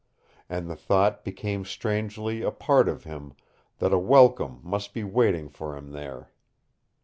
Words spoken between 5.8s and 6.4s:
there.